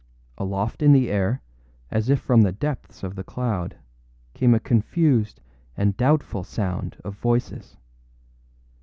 Aloft 0.39 0.81
in 0.81 0.93
the 0.93 1.11
air, 1.11 1.43
as 1.91 2.09
if 2.09 2.19
from 2.19 2.41
the 2.41 2.51
depths 2.51 3.03
of 3.03 3.13
the 3.13 3.23
cloud, 3.23 3.77
came 4.33 4.55
a 4.55 4.59
confused 4.59 5.41
and 5.77 5.95
doubtful 5.95 6.43
sound 6.43 6.97
of 7.03 7.19
voices. 7.19 7.77